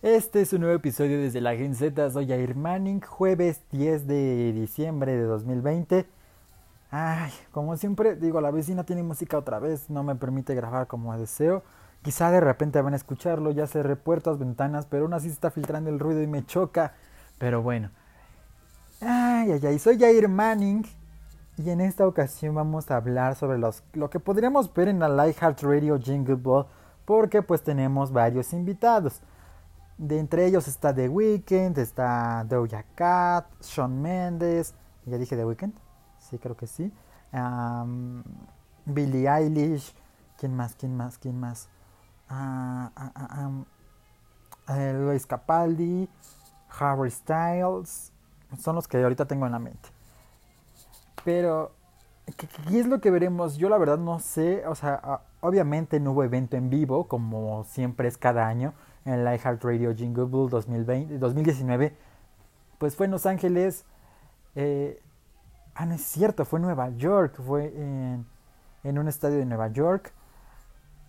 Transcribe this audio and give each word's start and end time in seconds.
Este 0.00 0.42
es 0.42 0.52
un 0.52 0.60
nuevo 0.60 0.76
episodio 0.76 1.18
desde 1.18 1.40
la 1.40 1.56
Gen 1.56 1.74
Z. 1.74 2.10
Soy 2.10 2.28
Jair 2.28 2.54
Manning, 2.54 3.00
jueves 3.00 3.62
10 3.72 4.06
de 4.06 4.52
diciembre 4.52 5.16
de 5.16 5.24
2020. 5.24 6.06
Ay, 6.92 7.32
como 7.50 7.76
siempre, 7.76 8.14
digo, 8.14 8.40
la 8.40 8.52
vecina 8.52 8.84
tiene 8.84 9.02
música 9.02 9.36
otra 9.36 9.58
vez, 9.58 9.90
no 9.90 10.04
me 10.04 10.14
permite 10.14 10.54
grabar 10.54 10.86
como 10.86 11.18
deseo. 11.18 11.64
Quizá 12.02 12.30
de 12.30 12.38
repente 12.38 12.80
van 12.80 12.92
a 12.92 12.96
escucharlo, 12.96 13.50
ya 13.50 13.66
cerré 13.66 13.96
puertas, 13.96 14.38
ventanas, 14.38 14.86
pero 14.86 15.02
aún 15.02 15.14
así 15.14 15.26
se 15.26 15.34
está 15.34 15.50
filtrando 15.50 15.90
el 15.90 15.98
ruido 15.98 16.22
y 16.22 16.28
me 16.28 16.46
choca. 16.46 16.94
Pero 17.40 17.60
bueno. 17.60 17.90
Ay, 19.00 19.50
ay, 19.50 19.66
ay, 19.66 19.80
soy 19.80 19.98
Jair 19.98 20.28
Manning. 20.28 20.86
Y 21.56 21.70
en 21.70 21.80
esta 21.80 22.06
ocasión 22.06 22.54
vamos 22.54 22.88
a 22.92 22.98
hablar 22.98 23.34
sobre 23.34 23.58
los, 23.58 23.82
lo 23.94 24.10
que 24.10 24.20
podríamos 24.20 24.72
ver 24.72 24.86
en 24.86 25.00
la 25.00 25.08
Lightheart 25.08 25.60
Radio 25.62 25.98
Jingle 25.98 26.36
Ball, 26.36 26.66
porque 27.04 27.42
pues 27.42 27.64
tenemos 27.64 28.12
varios 28.12 28.52
invitados. 28.52 29.22
De 29.98 30.20
entre 30.20 30.46
ellos 30.46 30.68
está 30.68 30.94
The 30.94 31.08
Weeknd, 31.08 31.76
está 31.76 32.44
Doja 32.44 32.84
Cat, 32.94 33.46
Shawn 33.60 34.00
Mendes, 34.00 34.72
ya 35.04 35.18
dije 35.18 35.36
The 35.36 35.44
Weeknd, 35.44 35.74
sí 36.20 36.38
creo 36.38 36.56
que 36.56 36.68
sí. 36.68 36.92
Billie 38.84 39.28
Eilish, 39.28 39.92
¿quién 40.38 40.54
más? 40.54 40.76
¿Quién 40.76 40.96
más? 40.96 41.18
¿Quién 41.18 41.40
más? 41.40 41.68
Uh, 42.30 43.64
Luis 45.04 45.26
Capaldi, 45.26 46.08
Harry 46.78 47.10
Styles, 47.10 48.12
son 48.56 48.76
los 48.76 48.86
que 48.86 49.02
ahorita 49.02 49.26
tengo 49.26 49.46
en 49.46 49.52
la 49.52 49.58
mente. 49.58 49.88
Pero, 51.24 51.72
¿qué, 52.36 52.46
¿qué, 52.46 52.78
es 52.78 52.86
lo 52.86 53.00
que 53.00 53.10
veremos? 53.10 53.56
Yo 53.56 53.68
la 53.68 53.78
verdad 53.78 53.98
no 53.98 54.20
sé, 54.20 54.64
o 54.68 54.76
sea, 54.76 55.22
obviamente 55.40 55.98
no 55.98 56.12
hubo 56.12 56.22
evento 56.22 56.56
en 56.56 56.70
vivo, 56.70 57.08
como 57.08 57.64
siempre 57.64 58.06
es 58.06 58.16
cada 58.16 58.46
año 58.46 58.74
en 59.08 59.26
el 59.26 59.34
iHeartRadio 59.34 59.94
Jingle 59.94 60.24
Ball 60.24 60.50
2020, 60.50 61.18
2019, 61.18 61.96
pues 62.78 62.94
fue 62.94 63.06
en 63.06 63.12
Los 63.12 63.24
Ángeles. 63.24 63.86
Eh, 64.54 65.00
ah, 65.74 65.86
no 65.86 65.94
es 65.94 66.02
cierto, 66.02 66.44
fue 66.44 66.58
en 66.58 66.66
Nueva 66.66 66.90
York, 66.90 67.40
fue 67.40 67.72
en, 67.74 68.26
en, 68.84 68.98
un 68.98 69.08
estadio 69.08 69.38
de 69.38 69.46
Nueva 69.46 69.68
York. 69.68 70.12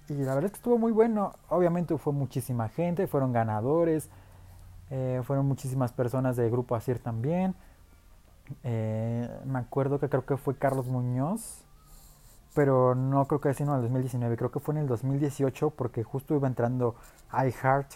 Y 0.08 0.14
la 0.14 0.34
verdad 0.34 0.46
es 0.46 0.52
que 0.52 0.58
estuvo 0.58 0.78
muy 0.78 0.92
bueno. 0.92 1.34
Obviamente 1.50 1.98
fue 1.98 2.14
muchísima 2.14 2.70
gente, 2.70 3.06
fueron 3.06 3.34
ganadores, 3.34 4.10
eh, 4.90 5.22
fueron 5.26 5.46
muchísimas 5.46 5.92
personas 5.92 6.38
del 6.38 6.50
grupo 6.50 6.76
Asir 6.76 7.00
también. 7.00 7.54
Eh, 8.64 9.30
me 9.46 9.60
acuerdo 9.60 10.00
que 10.00 10.10
creo 10.10 10.26
que 10.26 10.38
fue 10.38 10.58
Carlos 10.58 10.88
Muñoz 10.88 11.66
pero 12.54 12.96
no 12.96 13.26
creo 13.26 13.40
que 13.42 13.50
haya 13.50 13.58
sido 13.58 13.72
en 13.72 13.78
el 13.78 13.82
2019, 13.84 14.38
creo 14.38 14.52
que 14.52 14.60
fue 14.60 14.74
en 14.74 14.82
el 14.82 14.88
2018 14.88 15.70
porque 15.72 16.04
justo 16.04 16.36
iba 16.36 16.48
entrando 16.48 16.96
iHeart, 17.32 17.94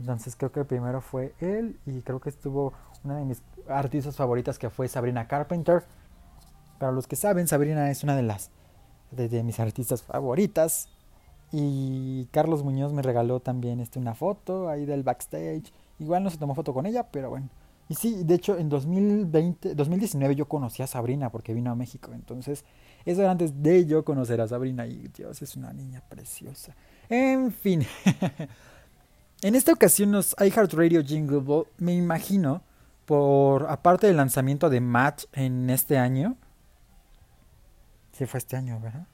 entonces 0.00 0.36
creo 0.36 0.50
que 0.50 0.60
el 0.60 0.66
primero 0.66 1.00
fue 1.00 1.34
él 1.40 1.78
y 1.86 2.02
creo 2.02 2.20
que 2.20 2.28
estuvo 2.28 2.72
una 3.04 3.16
de 3.16 3.24
mis 3.24 3.42
artistas 3.68 4.16
favoritas 4.16 4.58
que 4.58 4.70
fue 4.70 4.88
Sabrina 4.88 5.26
Carpenter. 5.26 5.84
Para 6.78 6.92
los 6.92 7.06
que 7.06 7.16
saben, 7.16 7.46
Sabrina 7.46 7.90
es 7.90 8.02
una 8.02 8.16
de 8.16 8.22
las 8.22 8.50
de, 9.12 9.42
mis 9.42 9.60
artistas 9.60 10.02
favoritas 10.02 10.88
y 11.52 12.26
Carlos 12.32 12.64
Muñoz 12.64 12.92
me 12.92 13.02
regaló 13.02 13.40
también 13.40 13.80
este, 13.80 13.98
una 13.98 14.14
foto 14.14 14.68
ahí 14.68 14.86
del 14.86 15.02
backstage. 15.02 15.72
Igual 15.98 16.24
no 16.24 16.30
se 16.30 16.38
tomó 16.38 16.54
foto 16.54 16.74
con 16.74 16.86
ella, 16.86 17.04
pero 17.04 17.30
bueno. 17.30 17.48
Y 17.88 17.94
sí, 17.94 18.24
de 18.24 18.34
hecho 18.34 18.56
en 18.56 18.68
2020, 18.68 19.74
2019 19.74 20.34
yo 20.34 20.46
conocí 20.46 20.82
a 20.82 20.86
Sabrina 20.86 21.30
porque 21.30 21.52
vino 21.52 21.70
a 21.70 21.74
México, 21.74 22.12
entonces 22.14 22.64
eso 23.04 23.22
era 23.22 23.30
antes 23.30 23.62
de 23.62 23.86
yo 23.86 24.04
conocer 24.04 24.40
a 24.40 24.48
Sabrina 24.48 24.86
y 24.86 25.08
Dios, 25.08 25.42
es 25.42 25.56
una 25.56 25.72
niña 25.72 26.02
preciosa. 26.08 26.74
En 27.08 27.52
fin. 27.52 27.84
en 29.42 29.54
esta 29.54 29.72
ocasión 29.72 30.12
los 30.12 30.36
iHeartRadio 30.38 31.02
Jingle 31.02 31.38
Ball, 31.38 31.66
me 31.78 31.94
imagino, 31.94 32.62
por 33.04 33.66
aparte 33.68 34.06
del 34.06 34.16
lanzamiento 34.16 34.70
de 34.70 34.80
Match 34.80 35.24
en 35.32 35.68
este 35.70 35.98
año. 35.98 36.36
Sí, 38.12 38.26
fue 38.26 38.38
este 38.38 38.56
año, 38.56 38.78
¿verdad? 38.80 39.06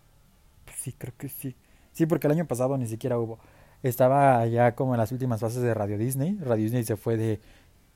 Pues 0.65 0.77
sí, 0.79 0.93
creo 0.93 1.15
que 1.17 1.29
sí. 1.29 1.57
Sí, 1.93 2.07
porque 2.07 2.27
el 2.27 2.35
año 2.35 2.47
pasado 2.47 2.77
ni 2.77 2.87
siquiera 2.87 3.19
hubo. 3.19 3.39
Estaba 3.83 4.45
ya 4.47 4.75
como 4.75 4.95
en 4.95 4.99
las 4.99 5.13
últimas 5.13 5.41
fases 5.41 5.63
de 5.63 5.73
Radio 5.73 5.97
Disney. 5.99 6.37
Radio 6.41 6.65
Disney 6.65 6.85
se 6.85 6.97
fue 6.97 7.17
de, 7.17 7.41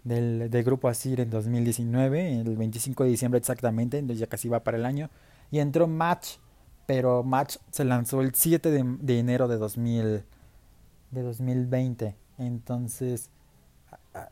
del, 0.05 0.49
del 0.51 0.65
grupo 0.65 0.89
Asir 0.89 1.21
en 1.21 1.31
2019, 1.31 2.41
el 2.41 2.57
25 2.57 3.05
de 3.05 3.11
diciembre 3.11 3.39
exactamente, 3.39 3.99
entonces 3.99 4.21
ya 4.21 4.27
casi 4.27 4.49
va 4.49 4.61
para 4.61 4.77
el 4.77 4.87
año 4.87 5.11
y 5.53 5.61
entró 5.61 5.87
Match, 5.87 6.39
pero 6.87 7.23
Match 7.23 7.59
se 7.71 7.85
lanzó 7.85 8.23
el 8.23 8.35
7 8.35 8.71
de, 8.71 8.97
de 9.01 9.19
enero 9.19 9.47
de, 9.47 9.59
2000, 9.59 10.25
de 11.11 11.23
2020. 11.23 12.17
Entonces, 12.39 13.29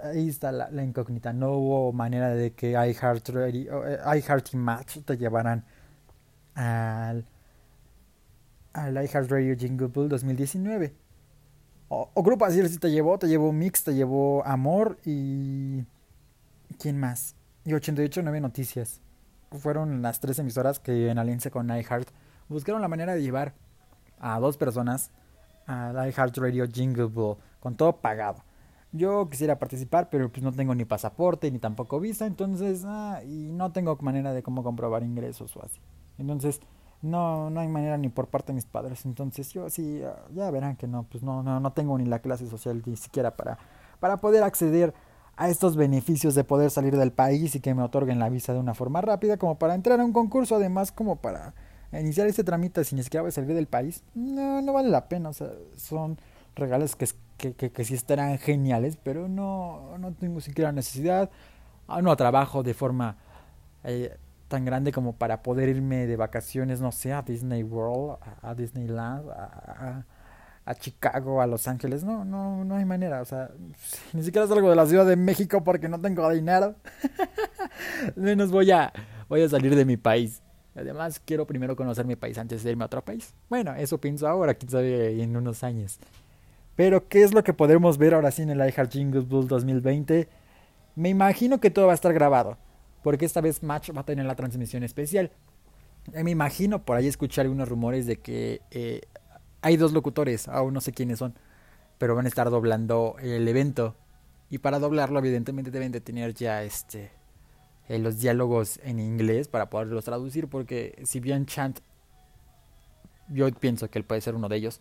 ahí 0.01 0.29
está 0.29 0.51
la, 0.51 0.83
incógnita. 0.83 1.35
No 1.35 1.53
hubo 1.53 1.93
manera 1.93 2.31
de 2.31 2.53
que 2.55 2.73
Radio, 2.73 3.85
iHeart 4.17 4.55
y 4.55 4.57
Match 4.57 4.99
te 5.05 5.19
llevaran 5.19 5.63
al, 6.55 7.27
al 8.73 8.95
iHeart 9.05 9.31
Radio 9.31 9.55
Jingle 9.59 9.89
Ball 9.89 10.09
2019. 10.09 10.95
O, 11.91 12.11
o 12.15 12.23
Grupo 12.23 12.47
Así 12.47 12.67
si 12.67 12.79
te 12.79 12.91
llevó, 12.91 13.19
te 13.19 13.27
llevó 13.29 13.53
Mix, 13.53 13.85
te 13.85 13.95
llevó 13.95 14.43
Amor 14.47 14.99
y... 15.05 15.85
¿Quién 16.79 16.99
más? 16.99 17.35
Y 17.67 17.73
88.9 17.73 18.41
Noticias 18.41 19.03
fueron 19.59 20.03
las 20.03 20.21
tres 20.21 20.39
emisoras 20.39 20.79
que 20.79 21.11
en 21.11 21.19
alianza 21.19 21.51
con 21.51 21.69
iHeart 21.69 22.09
buscaron 22.49 22.81
la 22.83 22.89
manera 22.89 23.15
de 23.15 23.23
llevar 23.23 23.55
a 24.21 24.39
dos 24.39 24.57
personas 24.57 25.11
a 25.67 25.93
iHeart 26.09 26.37
Radio 26.39 26.67
Jingle 26.67 27.05
Ball 27.05 27.37
con 27.61 27.77
todo 27.77 27.97
pagado. 27.97 28.43
Yo 28.93 29.29
quisiera 29.29 29.59
participar, 29.59 30.09
pero 30.11 30.31
pues 30.31 30.43
no 30.43 30.53
tengo 30.53 30.75
ni 30.75 30.85
pasaporte 30.85 31.51
ni 31.51 31.59
tampoco 31.59 32.01
visa, 32.01 32.27
entonces 32.27 32.85
ah, 32.87 33.21
y 33.25 33.51
no 33.53 33.71
tengo 33.73 33.97
manera 34.01 34.33
de 34.33 34.43
cómo 34.43 34.65
comprobar 34.65 35.03
ingresos 35.05 35.57
o 35.57 35.65
así. 35.65 35.81
Entonces 36.19 36.61
no 37.03 37.51
no 37.51 37.61
hay 37.61 37.69
manera 37.69 37.97
ni 37.99 38.09
por 38.09 38.29
parte 38.29 38.49
de 38.49 38.55
mis 38.55 38.67
padres, 38.67 39.05
entonces 39.05 39.53
yo 39.53 39.71
sí 39.71 40.03
ya 40.35 40.51
verán 40.51 40.77
que 40.77 40.87
no 40.87 41.05
pues 41.05 41.23
no 41.23 41.43
no 41.43 41.61
no 41.61 41.73
tengo 41.73 41.97
ni 41.99 42.05
la 42.05 42.19
clase 42.19 42.47
social 42.49 42.83
ni 42.85 42.97
siquiera 42.97 43.37
para 43.37 43.59
para 44.01 44.17
poder 44.19 44.43
acceder 44.43 44.93
a 45.41 45.49
estos 45.49 45.75
beneficios 45.75 46.35
de 46.35 46.45
poder 46.45 46.71
salir 46.71 46.99
del 46.99 47.13
país 47.13 47.55
y 47.55 47.61
que 47.61 47.75
me 47.75 47.83
otorguen 47.83 48.19
la 48.19 48.29
visa 48.29 48.53
de 48.53 48.59
una 48.59 48.75
forma 48.75 49.01
rápida 49.01 49.39
como 49.39 49.59
para 49.59 49.75
entrar 49.75 49.99
a 49.99 50.05
un 50.05 50.13
concurso, 50.13 50.57
además 50.57 50.93
como 50.93 51.17
para 51.17 51.55
iniciar 51.93 52.27
este 52.27 52.45
trámite 52.45 52.85
si 52.85 52.95
ni 52.95 53.03
siquiera 53.03 53.27
a 53.27 53.31
salir 53.31 53.55
del 53.55 53.67
país, 53.67 54.05
no, 54.15 54.61
no 54.61 54.75
vale 54.75 54.91
la 54.91 55.09
pena, 55.09 55.31
o 55.31 55.33
sea, 55.33 55.49
son 55.79 56.19
regalos 56.55 56.95
que, 56.95 57.09
que, 57.55 57.71
que, 57.73 57.85
sí 57.87 57.95
estarán 57.95 58.37
geniales, 58.37 58.99
pero 59.03 59.29
no, 59.29 59.97
no 59.97 60.13
tengo 60.13 60.43
siquiera 60.43 60.73
necesidad, 60.73 61.31
ah, 61.89 62.03
no 62.03 62.15
trabajo 62.17 62.63
de 62.63 62.75
forma 62.75 63.17
eh, 63.85 64.15
tan 64.49 64.67
grande 64.67 64.93
como 64.93 65.15
para 65.15 65.43
poder 65.43 65.71
irme 65.71 66.07
de 66.07 66.17
vacaciones, 66.17 66.83
no 66.83 66.93
sé, 66.93 67.15
a 67.15 67.23
Disney 67.23 67.63
World, 67.63 68.19
a, 68.43 68.51
a 68.51 68.55
Disneyland, 68.55 69.31
a, 69.31 70.05
a 70.71 70.75
Chicago, 70.77 71.43
a 71.43 71.47
Los 71.47 71.67
Ángeles. 71.67 72.05
No, 72.05 72.25
no, 72.25 72.65
no 72.65 72.77
hay 72.77 72.85
manera. 72.85 73.21
O 73.21 73.25
sea, 73.25 73.51
ni 74.13 74.23
siquiera 74.23 74.47
salgo 74.47 74.71
de 74.71 74.77
la 74.77 74.87
Ciudad 74.87 75.05
de 75.05 75.17
México 75.17 75.63
porque 75.65 75.89
no 75.89 76.01
tengo 76.01 76.29
dinero. 76.31 76.77
Menos 78.17 78.51
voy 78.51 78.71
a, 78.71 78.93
voy 79.29 79.43
a 79.43 79.49
salir 79.49 79.75
de 79.75 79.85
mi 79.85 79.97
país. 79.97 80.43
Además, 80.77 81.21
quiero 81.25 81.47
primero 81.47 81.75
conocer 81.75 82.07
mi 82.07 82.15
país 82.17 82.39
antes 82.39 82.63
de 82.63 82.71
irme 82.71 82.85
a 82.85 82.87
otro 82.87 83.05
país. 83.05 83.35
Bueno, 83.49 83.75
eso 83.75 83.99
pienso 83.99 84.29
ahora, 84.29 84.55
quién 84.55 85.21
en 85.21 85.37
unos 85.37 85.65
años. 85.65 85.99
Pero, 86.77 87.09
¿qué 87.09 87.23
es 87.25 87.35
lo 87.35 87.43
que 87.43 87.53
podremos 87.53 87.99
ver 87.99 88.15
ahora 88.15 88.31
sí 88.31 88.43
en 88.43 88.51
el 88.51 88.59
iHeart 88.59 88.93
Jingle 88.93 89.23
Bull 89.23 89.49
2020? 89.49 90.29
Me 90.95 91.09
imagino 91.09 91.61
que 91.61 91.71
todo 91.71 91.87
va 91.87 91.93
a 91.93 91.95
estar 91.95 92.13
grabado. 92.15 92.57
Porque 93.03 93.25
esta 93.25 93.41
vez 93.41 93.63
Match 93.63 93.91
va 93.95 94.03
a 94.03 94.07
tener 94.07 94.25
la 94.25 94.37
transmisión 94.37 94.85
especial. 94.85 95.33
Me 96.13 96.31
imagino, 96.31 96.83
por 96.85 96.97
ahí 96.97 97.07
escuché 97.07 97.41
algunos 97.41 97.69
rumores 97.69 98.07
de 98.07 98.17
que 98.17 98.63
eh, 98.71 99.01
hay 99.63 99.77
dos 99.77 99.93
locutores, 99.93 100.49
aún 100.49 100.75
no 100.75 100.81
sé 100.81 100.93
quiénes 100.93 101.19
son, 101.19 101.35
pero 101.99 102.15
van 102.15 102.25
a 102.27 102.29
estar 102.29 102.51
doblando 102.51 103.17
el 103.21 103.47
evento. 103.47 103.95
Y 104.49 104.59
para 104.59 104.79
doblarlo, 104.79 105.19
evidentemente, 105.19 105.71
deben 105.71 105.93
de 105.93 106.01
tener 106.01 106.35
ya 106.35 106.63
este 106.63 107.11
eh, 107.89 107.99
los 107.99 108.21
diálogos 108.21 108.81
en 108.83 108.99
inglés 108.99 109.49
para 109.49 109.71
poderlos 109.71 110.05
traducir, 110.05 110.49
porque 110.49 111.01
si 111.05 111.21
bien 111.21 111.47
Chant, 111.47 111.81
yo 113.29 113.51
pienso 113.53 113.89
que 113.91 113.99
él 113.99 114.05
puede 114.05 114.21
ser 114.21 114.35
uno 114.35 114.49
de 114.49 114.57
ellos, 114.57 114.81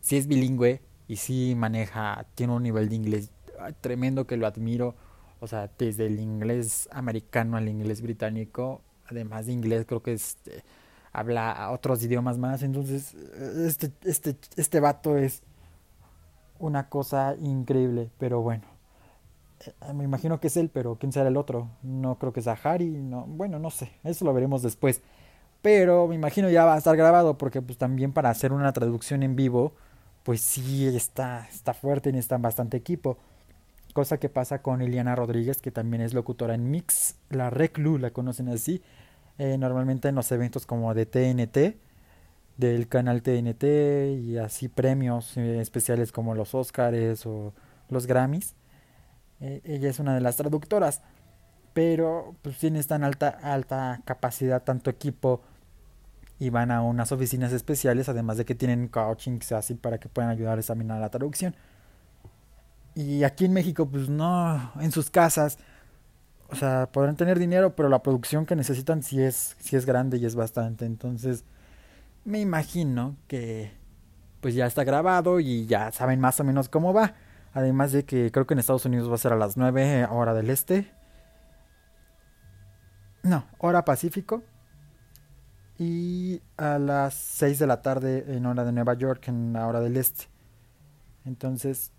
si 0.00 0.16
es 0.16 0.26
bilingüe 0.26 0.80
y 1.08 1.16
si 1.16 1.54
maneja, 1.56 2.26
tiene 2.34 2.52
un 2.52 2.62
nivel 2.62 2.88
de 2.88 2.96
inglés 2.96 3.30
tremendo 3.80 4.26
que 4.26 4.36
lo 4.36 4.46
admiro, 4.46 4.94
o 5.40 5.46
sea, 5.46 5.70
desde 5.78 6.06
el 6.06 6.20
inglés 6.20 6.88
americano 6.92 7.56
al 7.56 7.68
inglés 7.68 8.02
británico, 8.02 8.82
además 9.06 9.46
de 9.46 9.52
inglés, 9.52 9.84
creo 9.86 10.02
que 10.02 10.12
es. 10.12 10.36
Este, 10.36 10.64
habla 11.18 11.70
otros 11.70 12.02
idiomas 12.02 12.38
más. 12.38 12.62
Entonces, 12.62 13.14
este, 13.14 13.92
este, 14.04 14.36
este 14.56 14.80
vato 14.80 15.16
es 15.16 15.42
una 16.58 16.88
cosa 16.88 17.36
increíble. 17.40 18.10
Pero 18.18 18.40
bueno, 18.40 18.64
eh, 19.60 19.92
me 19.94 20.04
imagino 20.04 20.40
que 20.40 20.48
es 20.48 20.56
él, 20.56 20.70
pero 20.72 20.96
¿quién 20.96 21.12
será 21.12 21.28
el 21.28 21.36
otro? 21.36 21.68
No 21.82 22.18
creo 22.18 22.32
que 22.32 22.42
sea 22.42 22.58
Harry. 22.62 22.88
No, 22.88 23.24
bueno, 23.26 23.58
no 23.58 23.70
sé, 23.70 23.92
eso 24.04 24.24
lo 24.24 24.32
veremos 24.32 24.62
después. 24.62 25.02
Pero 25.62 26.06
me 26.06 26.14
imagino 26.14 26.50
ya 26.50 26.64
va 26.64 26.74
a 26.74 26.78
estar 26.78 26.96
grabado 26.96 27.36
porque 27.36 27.62
pues 27.62 27.78
también 27.78 28.12
para 28.12 28.30
hacer 28.30 28.52
una 28.52 28.72
traducción 28.72 29.22
en 29.22 29.34
vivo, 29.34 29.72
pues 30.22 30.40
sí 30.40 30.86
está, 30.86 31.48
está 31.52 31.74
fuerte, 31.74 32.12
necesitan 32.12 32.42
bastante 32.42 32.76
equipo. 32.76 33.18
Cosa 33.92 34.18
que 34.18 34.28
pasa 34.28 34.62
con 34.62 34.82
Eliana 34.82 35.16
Rodríguez, 35.16 35.60
que 35.60 35.72
también 35.72 36.02
es 36.02 36.14
locutora 36.14 36.54
en 36.54 36.70
Mix, 36.70 37.16
la 37.30 37.50
Reclu, 37.50 37.98
la 37.98 38.10
conocen 38.10 38.48
así, 38.48 38.82
eh, 39.38 39.56
normalmente 39.58 40.08
en 40.08 40.14
los 40.16 40.30
eventos 40.32 40.66
como 40.66 40.94
de 40.94 41.06
TNT, 41.06 41.76
del 42.56 42.88
canal 42.88 43.22
TNT 43.22 43.64
y 44.20 44.36
así 44.38 44.68
premios 44.68 45.36
eh, 45.36 45.60
especiales 45.60 46.10
como 46.12 46.34
los 46.34 46.54
Oscars 46.54 47.24
o 47.26 47.54
los 47.88 48.06
Grammys. 48.06 48.54
Eh, 49.40 49.60
ella 49.64 49.88
es 49.90 50.00
una 50.00 50.14
de 50.14 50.20
las 50.20 50.36
traductoras, 50.36 51.02
pero 51.72 52.34
pues 52.42 52.58
tiene 52.58 52.82
tan 52.82 53.04
alta, 53.04 53.28
alta 53.28 54.02
capacidad, 54.04 54.64
tanto 54.64 54.90
equipo 54.90 55.42
y 56.40 56.50
van 56.50 56.70
a 56.70 56.82
unas 56.82 57.12
oficinas 57.12 57.52
especiales, 57.52 58.08
además 58.08 58.36
de 58.36 58.44
que 58.44 58.54
tienen 58.54 58.88
coachings 58.88 59.52
así 59.52 59.74
para 59.74 59.98
que 59.98 60.08
puedan 60.08 60.30
ayudar 60.30 60.58
a 60.58 60.98
la 60.98 61.10
traducción. 61.10 61.54
Y 62.94 63.22
aquí 63.22 63.44
en 63.44 63.52
México, 63.52 63.88
pues 63.88 64.08
no, 64.08 64.72
en 64.80 64.90
sus 64.90 65.10
casas, 65.10 65.58
o 66.50 66.56
sea, 66.56 66.88
podrán 66.90 67.16
tener 67.16 67.38
dinero, 67.38 67.76
pero 67.76 67.88
la 67.88 68.02
producción 68.02 68.46
que 68.46 68.56
necesitan 68.56 69.02
sí 69.02 69.20
es, 69.22 69.56
sí 69.60 69.76
es 69.76 69.84
grande 69.84 70.16
y 70.18 70.24
es 70.24 70.34
bastante. 70.34 70.86
Entonces, 70.86 71.44
me 72.24 72.40
imagino 72.40 73.16
que 73.26 73.72
pues 74.40 74.54
ya 74.54 74.66
está 74.66 74.84
grabado 74.84 75.40
y 75.40 75.66
ya 75.66 75.90
saben 75.92 76.20
más 76.20 76.40
o 76.40 76.44
menos 76.44 76.68
cómo 76.68 76.92
va. 76.94 77.14
Además 77.52 77.92
de 77.92 78.04
que 78.04 78.30
creo 78.30 78.46
que 78.46 78.54
en 78.54 78.60
Estados 78.60 78.84
Unidos 78.84 79.10
va 79.10 79.16
a 79.16 79.18
ser 79.18 79.32
a 79.32 79.36
las 79.36 79.56
9 79.56 80.06
hora 80.10 80.34
del 80.34 80.50
este. 80.50 80.90
No, 83.22 83.46
hora 83.58 83.84
Pacífico. 83.84 84.42
Y 85.78 86.42
a 86.56 86.78
las 86.78 87.14
6 87.14 87.58
de 87.58 87.66
la 87.66 87.82
tarde 87.82 88.24
en 88.28 88.46
hora 88.46 88.64
de 88.64 88.72
Nueva 88.72 88.94
York, 88.94 89.28
en 89.28 89.52
la 89.52 89.66
hora 89.66 89.80
del 89.80 89.96
este. 89.96 90.26
Entonces, 91.24 91.92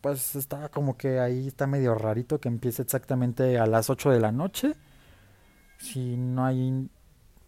pues 0.00 0.36
está 0.36 0.68
como 0.68 0.96
que 0.96 1.20
ahí 1.20 1.48
está 1.48 1.66
medio 1.66 1.94
rarito 1.94 2.40
que 2.40 2.48
empiece 2.48 2.82
exactamente 2.82 3.58
a 3.58 3.66
las 3.66 3.90
8 3.90 4.10
de 4.10 4.20
la 4.20 4.32
noche. 4.32 4.74
Si 5.78 6.16
no 6.16 6.44
hay... 6.44 6.88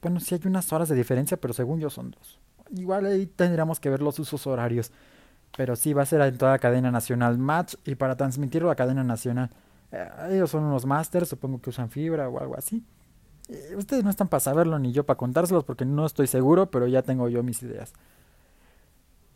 Bueno, 0.00 0.20
si 0.20 0.34
hay 0.34 0.40
unas 0.44 0.72
horas 0.72 0.88
de 0.88 0.96
diferencia, 0.96 1.36
pero 1.36 1.54
según 1.54 1.80
yo 1.80 1.88
son 1.90 2.10
dos. 2.10 2.40
Igual 2.70 3.06
ahí 3.06 3.26
tendríamos 3.26 3.78
que 3.78 3.90
ver 3.90 4.02
los 4.02 4.18
usos 4.18 4.46
horarios. 4.46 4.90
Pero 5.56 5.76
sí, 5.76 5.92
va 5.92 6.02
a 6.02 6.06
ser 6.06 6.20
en 6.22 6.38
toda 6.38 6.52
la 6.52 6.58
cadena 6.58 6.90
nacional 6.90 7.38
Match 7.38 7.74
y 7.84 7.94
para 7.94 8.16
transmitirlo 8.16 8.70
a 8.70 8.74
cadena 8.74 9.04
nacional. 9.04 9.50
Eh, 9.92 10.08
ellos 10.30 10.50
son 10.50 10.64
unos 10.64 10.86
masters, 10.86 11.28
supongo 11.28 11.60
que 11.60 11.70
usan 11.70 11.90
fibra 11.90 12.28
o 12.28 12.40
algo 12.40 12.56
así. 12.56 12.84
Eh, 13.48 13.74
ustedes 13.76 14.02
no 14.02 14.10
están 14.10 14.28
para 14.28 14.40
saberlo 14.40 14.78
ni 14.78 14.92
yo 14.92 15.04
para 15.04 15.18
contárselos 15.18 15.64
porque 15.64 15.84
no 15.84 16.06
estoy 16.06 16.26
seguro, 16.26 16.70
pero 16.70 16.86
ya 16.86 17.02
tengo 17.02 17.28
yo 17.28 17.42
mis 17.42 17.62
ideas. 17.62 17.92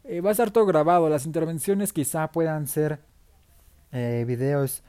Eh, 0.09 0.21
va 0.21 0.31
a 0.31 0.33
estar 0.33 0.51
todo 0.51 0.67
grabado. 0.67 1.09
Las 1.09 1.27
intervenciones 1.27 1.93
quizá 1.93 2.31
puedan 2.31 2.69
ser 2.69 3.01
eh, 3.93 4.25
videos 4.27 4.83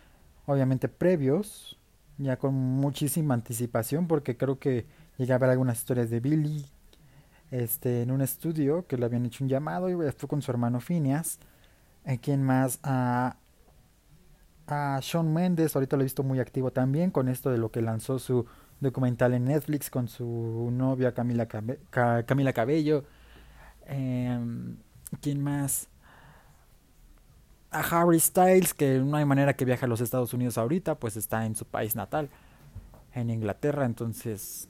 obviamente 0.46 0.88
previos, 0.88 1.78
ya 2.18 2.38
con 2.38 2.54
muchísima 2.54 3.34
anticipación, 3.34 4.08
porque 4.08 4.38
creo 4.38 4.60
que 4.60 4.86
llegué 5.18 5.34
a 5.34 5.38
ver 5.40 5.50
algunas 5.50 5.80
historias 5.80 6.10
de 6.10 6.20
Billy 6.20 6.66
este, 7.52 8.04
en 8.04 8.12
un 8.12 8.22
estudio 8.22 8.86
que 8.88 8.98
le 8.98 9.06
habían 9.06 9.26
hecho 9.26 9.44
un 9.44 9.50
llamado 9.50 9.90
y 9.90 10.12
fue 10.12 10.30
con 10.30 10.42
su 10.42 10.52
hermano 10.52 10.80
Phineas. 10.80 11.40
Eh, 12.06 12.20
quien 12.20 12.44
más? 12.44 12.80
A, 12.84 13.38
a 14.68 15.00
Sean 15.02 15.34
Mendes, 15.34 15.76
ahorita 15.76 15.98
lo 15.98 16.04
he 16.04 16.06
visto 16.06 16.24
muy 16.24 16.40
activo 16.40 16.72
también 16.72 17.10
con 17.10 17.28
esto 17.28 17.50
de 17.50 17.58
lo 17.58 17.72
que 17.72 17.82
lanzó 17.82 18.20
su 18.20 18.46
documental 18.80 19.34
en 19.34 19.46
Netflix 19.46 19.90
con 19.90 20.08
su 20.08 20.70
novia 20.72 21.14
Camila, 21.14 21.48
Camila 21.48 22.54
Cabello. 22.54 23.04
Eh, 23.88 24.40
¿Quién 25.22 25.42
más? 25.42 25.90
A 27.72 27.80
Harry 27.80 28.20
Styles, 28.20 28.74
que 28.74 29.00
no 29.00 29.18
hay 29.18 29.26
manera 29.26 29.56
que 29.56 29.66
viaje 29.66 29.86
a 29.86 29.88
los 29.88 30.02
Estados 30.02 30.34
Unidos 30.34 30.58
ahorita, 30.58 30.96
pues 30.96 31.18
está 31.18 31.46
en 31.46 31.56
su 31.56 31.66
país 31.66 31.96
natal, 31.96 32.30
en 33.14 33.30
Inglaterra, 33.30 33.86
entonces, 33.86 34.70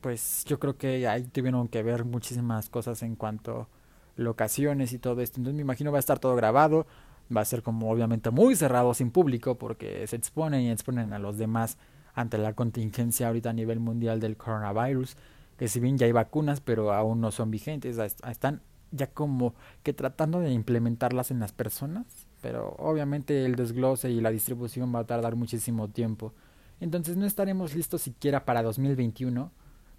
pues 0.00 0.44
yo 0.46 0.58
creo 0.58 0.76
que 0.76 1.08
ahí 1.08 1.24
tuvieron 1.24 1.68
que 1.68 1.82
ver 1.82 2.04
muchísimas 2.04 2.68
cosas 2.68 3.02
en 3.02 3.16
cuanto 3.16 3.62
a 3.62 3.68
locaciones 4.16 4.92
y 4.92 4.98
todo 4.98 5.20
esto, 5.20 5.40
entonces 5.40 5.56
me 5.56 5.62
imagino 5.62 5.92
va 5.92 5.98
a 5.98 6.00
estar 6.00 6.18
todo 6.18 6.36
grabado, 6.36 6.86
va 7.34 7.40
a 7.40 7.44
ser 7.44 7.62
como 7.62 7.90
obviamente 7.90 8.30
muy 8.30 8.54
cerrado 8.54 8.94
sin 8.94 9.10
público 9.10 9.56
porque 9.56 10.06
se 10.06 10.16
exponen 10.16 10.62
y 10.62 10.70
exponen 10.70 11.12
a 11.12 11.18
los 11.18 11.38
demás 11.38 11.76
ante 12.14 12.38
la 12.38 12.54
contingencia 12.54 13.26
ahorita 13.26 13.50
a 13.50 13.52
nivel 13.52 13.80
mundial 13.80 14.20
del 14.20 14.36
coronavirus, 14.36 15.16
que 15.58 15.68
si 15.68 15.80
bien 15.80 15.98
ya 15.98 16.06
hay 16.06 16.12
vacunas, 16.12 16.60
pero 16.60 16.92
aún 16.92 17.20
no 17.20 17.30
son 17.30 17.50
vigentes, 17.50 17.98
están 17.98 18.62
ya 18.96 19.08
como 19.08 19.54
que 19.82 19.92
tratando 19.92 20.40
de 20.40 20.52
implementarlas 20.52 21.30
en 21.30 21.40
las 21.40 21.52
personas, 21.52 22.06
pero 22.40 22.74
obviamente 22.78 23.44
el 23.44 23.56
desglose 23.56 24.10
y 24.10 24.20
la 24.20 24.30
distribución 24.30 24.94
va 24.94 25.00
a 25.00 25.06
tardar 25.06 25.36
muchísimo 25.36 25.88
tiempo. 25.88 26.32
Entonces 26.80 27.16
no 27.16 27.26
estaremos 27.26 27.74
listos 27.74 28.02
siquiera 28.02 28.44
para 28.44 28.62
2021. 28.62 29.50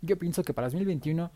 Yo 0.01 0.19
pienso 0.19 0.43
que 0.43 0.53
para 0.53 0.67
2021 0.67 1.31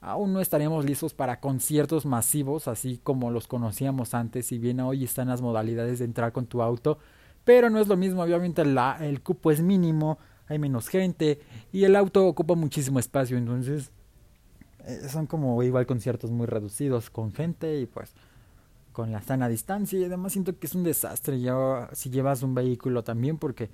aún 0.00 0.32
no 0.32 0.40
estaremos 0.40 0.84
listos 0.84 1.14
para 1.14 1.40
conciertos 1.40 2.06
masivos, 2.06 2.68
así 2.68 2.98
como 3.02 3.30
los 3.30 3.46
conocíamos 3.46 4.14
antes, 4.14 4.46
si 4.46 4.58
bien 4.58 4.80
hoy 4.80 5.04
están 5.04 5.28
las 5.28 5.42
modalidades 5.42 5.98
de 5.98 6.06
entrar 6.06 6.32
con 6.32 6.46
tu 6.46 6.62
auto, 6.62 6.98
pero 7.44 7.70
no 7.70 7.78
es 7.78 7.88
lo 7.88 7.96
mismo, 7.96 8.22
obviamente 8.22 8.64
la, 8.64 8.96
el 9.00 9.20
cupo 9.22 9.50
es 9.50 9.60
mínimo, 9.60 10.18
hay 10.46 10.58
menos 10.58 10.88
gente 10.88 11.40
y 11.72 11.84
el 11.84 11.96
auto 11.96 12.26
ocupa 12.26 12.54
muchísimo 12.54 12.98
espacio, 12.98 13.36
entonces 13.36 13.92
eh, 14.86 15.08
son 15.08 15.26
como 15.26 15.62
igual 15.62 15.86
conciertos 15.86 16.30
muy 16.30 16.46
reducidos 16.46 17.10
con 17.10 17.32
gente 17.32 17.80
y 17.80 17.86
pues 17.86 18.12
con 18.92 19.12
la 19.12 19.22
sana 19.22 19.48
distancia 19.48 19.98
y 19.98 20.04
además 20.04 20.32
siento 20.32 20.58
que 20.58 20.66
es 20.66 20.74
un 20.74 20.82
desastre 20.82 21.40
ya 21.40 21.88
si 21.92 22.10
llevas 22.10 22.42
un 22.42 22.54
vehículo 22.54 23.04
también 23.04 23.38
porque 23.38 23.70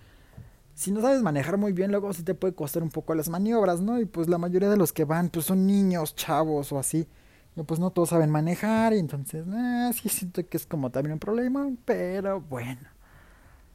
si 0.75 0.91
no 0.91 1.01
sabes 1.01 1.23
manejar 1.23 1.57
muy 1.57 1.73
bien 1.73 1.91
luego 1.91 2.13
sí 2.13 2.23
te 2.23 2.35
puede 2.35 2.55
costar 2.55 2.83
un 2.83 2.91
poco 2.91 3.15
las 3.15 3.31
maniobras, 3.31 3.81
¿no? 3.81 3.99
Y 3.99 4.05
pues 4.05 4.29
la 4.29 4.37
mayoría 4.37 4.69
de 4.69 4.77
los 4.77 4.93
que 4.93 5.05
van 5.05 5.31
pues 5.31 5.47
son 5.47 5.67
niños, 5.67 6.15
chavos 6.15 6.71
o 6.73 6.79
así. 6.79 7.09
Y 7.57 7.63
pues 7.63 7.81
no 7.81 7.91
todos 7.91 8.11
saben 8.11 8.31
manejar 8.31 8.93
y 8.93 8.99
entonces 8.99 9.47
eh, 9.49 9.91
sí 9.95 10.11
siento 10.11 10.47
que 10.47 10.59
es 10.59 10.67
como 10.67 10.91
también 10.91 11.15
un 11.15 11.19
problema, 11.19 11.71
pero 11.87 12.43
bueno. 12.43 12.83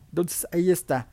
Entonces 0.09 0.47
ahí 0.51 0.69
está. 0.69 1.09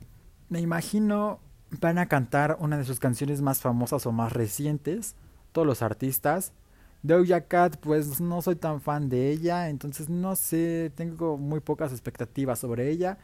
Me 0.49 0.59
imagino 0.59 1.39
van 1.81 1.97
a 1.97 2.07
cantar 2.07 2.57
una 2.59 2.77
de 2.77 2.83
sus 2.83 2.99
canciones 2.99 3.41
más 3.41 3.59
famosas 3.59 4.05
o 4.05 4.11
más 4.11 4.33
recientes 4.33 5.15
todos 5.51 5.67
los 5.67 5.81
artistas. 5.81 6.53
Doja 7.01 7.41
Cat, 7.41 7.77
pues 7.77 8.19
no 8.19 8.41
soy 8.41 8.55
tan 8.55 8.81
fan 8.81 9.09
de 9.09 9.29
ella, 9.31 9.69
entonces 9.69 10.09
no 10.09 10.35
sé, 10.35 10.91
tengo 10.95 11.37
muy 11.37 11.61
pocas 11.61 11.91
expectativas 11.91 12.59
sobre 12.59 12.89
ella. 12.89 13.17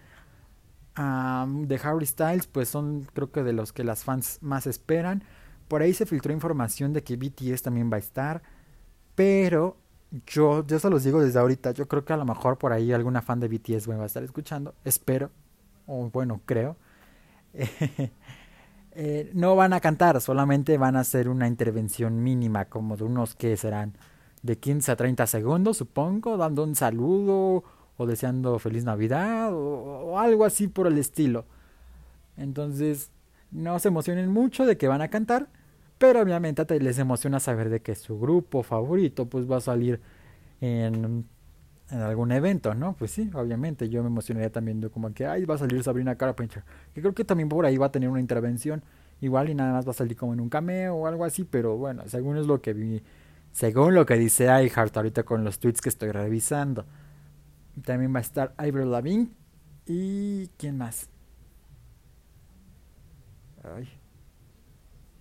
de 0.96 1.80
Harry 1.84 2.06
Styles, 2.06 2.48
pues 2.48 2.70
son 2.70 3.08
creo 3.14 3.32
que 3.32 3.44
de 3.44 3.54
los 3.54 3.74
que 3.74 3.84
las 3.84 4.04
fans 4.04 4.40
más 4.42 4.68
esperan. 4.68 5.24
Por 5.68 5.82
ahí 5.82 5.94
se 5.94 6.06
filtró 6.06 6.32
información 6.34 6.94
de 6.94 7.04
que 7.04 7.18
BTS 7.18 7.64
también 7.64 7.92
va 7.92 7.98
a 7.98 8.00
estar, 8.00 8.42
pero 9.16 9.78
yo, 10.28 10.66
yo 10.66 10.80
se 10.80 10.90
los 10.90 11.04
digo 11.04 11.22
desde 11.22 11.40
ahorita, 11.40 11.72
yo 11.72 11.88
creo 11.88 12.06
que 12.06 12.14
a 12.14 12.18
lo 12.18 12.26
mejor 12.26 12.58
por 12.58 12.72
ahí 12.74 12.94
alguna 12.94 13.22
fan 13.22 13.40
de 13.40 13.48
BTS 13.48 13.88
me 13.88 13.96
va 13.96 14.04
a 14.04 14.08
estar 14.08 14.24
escuchando, 14.24 14.76
espero, 14.86 15.32
o 15.88 16.10
bueno, 16.10 16.42
creo. 16.46 16.78
Eh, 18.98 19.30
no 19.34 19.58
van 19.58 19.74
a 19.74 19.82
cantar, 19.82 20.22
solamente 20.22 20.78
van 20.78 20.96
a 20.96 21.02
hacer 21.02 21.28
una 21.28 21.48
intervención 21.48 22.24
mínima, 22.24 22.66
como 22.66 22.96
de 22.96 23.04
unos 23.04 23.36
que 23.36 23.58
serán 23.58 23.94
de 24.42 24.58
15 24.58 24.92
a 24.94 24.96
30 24.96 25.28
segundos, 25.28 25.78
supongo, 25.78 26.38
dando 26.38 26.64
un 26.64 26.76
saludo 26.76 27.64
o 27.98 28.06
deseando 28.06 28.58
feliz 28.58 28.86
Navidad 28.86 29.52
o, 29.54 30.18
algo 30.18 30.46
así 30.46 30.70
por 30.70 30.88
el 30.88 30.98
estilo. 30.98 31.46
Entonces, 32.38 33.12
no 33.52 33.80
se 33.80 33.90
emocionen 33.90 34.32
mucho 34.32 34.66
de 34.66 34.78
que 34.78 34.88
van 34.88 35.02
a 35.02 35.10
cantar, 35.10 35.50
pero 35.98 36.22
obviamente 36.22 36.80
les 36.80 36.98
emociona 36.98 37.42
saber 37.42 37.70
de 37.70 37.82
que 37.82 37.96
su 37.96 38.18
grupo 38.18 38.64
favorito 38.64 39.26
pues 39.28 39.50
va 39.50 39.58
a 39.58 39.62
salir 39.62 40.00
en, 40.62 41.26
en 41.92 42.02
algún 42.02 42.32
evento, 42.32 42.74
¿no? 42.74 42.94
Pues 42.94 43.12
sí, 43.12 43.30
obviamente 43.34 43.90
yo 43.90 44.02
me 44.02 44.08
emocionaría 44.08 44.52
también 44.52 44.82
de 44.82 44.90
como 44.90 45.14
que, 45.14 45.28
ay, 45.28 45.46
va 45.46 45.56
a 45.56 45.58
salir 45.58 45.84
Sabrina 45.84 46.16
Carpenter. 46.16 46.64
Que 46.94 47.02
creo 47.02 47.14
que 47.14 47.24
también 47.24 47.50
por 47.50 47.66
ahí 47.66 47.78
va 47.78 47.88
a 47.88 47.92
tener 47.92 48.10
una 48.10 48.20
intervención. 48.20 48.84
Igual 49.22 49.50
y 49.50 49.56
nada 49.56 49.74
más 49.74 49.88
va 49.88 49.92
a 49.92 49.94
salir 49.94 50.18
como 50.18 50.34
en 50.34 50.42
un 50.42 50.50
cameo 50.50 50.96
o 50.96 51.08
algo 51.08 51.24
así, 51.24 51.46
pero 51.46 51.78
bueno, 51.78 52.04
según 52.08 52.38
es 52.38 52.48
lo 52.48 52.62
que 52.62 52.74
vi, 52.74 53.02
según 53.52 53.96
lo 53.96 54.06
que 54.06 54.16
dice 54.16 54.46
iHeart 54.46 54.98
ahorita 54.98 55.24
con 55.24 55.44
los 55.44 55.60
tweets 55.60 55.80
que 55.80 55.90
estoy 55.90 56.12
revisando. 56.12 56.86
También 57.84 58.14
va 58.14 58.20
a 58.20 58.22
estar 58.22 58.54
Ivor 58.66 58.86
Lavigne 58.86 59.30
y 59.86 60.48
¿quién 60.58 60.78
más? 60.78 61.10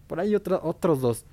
Por 0.07 0.21
ahí 0.21 0.35
otros 0.35 1.01
dos. 1.01 1.25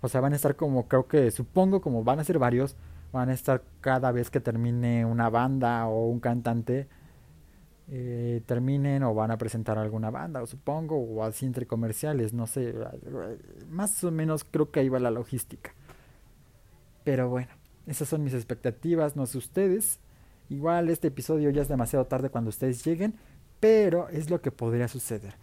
O 0.00 0.08
sea, 0.08 0.20
van 0.20 0.32
a 0.32 0.36
estar 0.36 0.56
como, 0.56 0.88
creo 0.88 1.06
que, 1.06 1.30
supongo 1.30 1.80
como 1.80 2.02
van 2.02 2.20
a 2.20 2.24
ser 2.24 2.38
varios, 2.38 2.76
van 3.12 3.28
a 3.28 3.32
estar 3.32 3.62
cada 3.80 4.12
vez 4.12 4.30
que 4.30 4.40
termine 4.40 5.04
una 5.04 5.28
banda 5.30 5.86
o 5.86 6.06
un 6.06 6.20
cantante 6.20 6.88
eh, 7.92 8.42
terminen 8.46 9.02
o 9.02 9.14
van 9.14 9.32
a 9.32 9.36
presentar 9.36 9.76
alguna 9.76 10.10
banda, 10.10 10.40
o 10.40 10.46
supongo, 10.46 10.96
o 10.96 11.24
así 11.24 11.44
entre 11.44 11.66
comerciales, 11.66 12.32
no 12.32 12.46
sé, 12.46 12.72
más 13.68 14.04
o 14.04 14.12
menos 14.12 14.44
creo 14.44 14.70
que 14.70 14.78
ahí 14.78 14.88
va 14.88 15.00
la 15.00 15.10
logística. 15.10 15.74
Pero 17.02 17.28
bueno, 17.28 17.50
esas 17.88 18.08
son 18.08 18.22
mis 18.22 18.34
expectativas, 18.34 19.16
no 19.16 19.26
sé 19.26 19.38
ustedes. 19.38 19.98
Igual 20.48 20.88
este 20.88 21.08
episodio 21.08 21.50
ya 21.50 21.62
es 21.62 21.68
demasiado 21.68 22.06
tarde 22.06 22.30
cuando 22.30 22.50
ustedes 22.50 22.84
lleguen, 22.84 23.14
pero 23.58 24.08
es 24.08 24.30
lo 24.30 24.40
que 24.40 24.52
podría 24.52 24.86
suceder. 24.86 25.34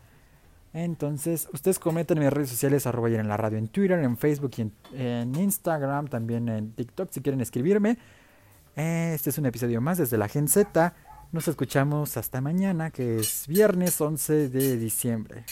Entonces, 0.73 1.47
ustedes 1.53 1.79
comenten 1.79 2.17
en 2.17 2.25
mis 2.25 2.33
redes 2.33 2.49
sociales, 2.49 2.85
arroba 2.85 3.09
en 3.09 3.27
la 3.27 3.37
radio, 3.37 3.57
en 3.57 3.67
Twitter, 3.67 3.99
en 3.99 4.17
Facebook 4.17 4.51
y 4.57 4.71
en, 4.93 5.35
Instagram, 5.35 6.07
también 6.07 6.49
en 6.49 6.71
TikTok, 6.71 7.09
si 7.11 7.21
quieren 7.21 7.41
escribirme. 7.41 7.97
Este 8.75 9.29
es 9.29 9.37
un 9.37 9.45
episodio 9.47 9.81
más 9.81 9.97
desde 9.97 10.17
la 10.17 10.27
Gen 10.27 10.47
Z. 10.47 10.93
Nos 11.31 11.47
escuchamos 11.47 12.15
hasta 12.17 12.41
mañana, 12.41 12.91
que 12.91 13.17
es 13.17 13.47
viernes 13.47 13.99
11 13.99 14.49
de 14.49 14.77
diciembre. 14.77 15.45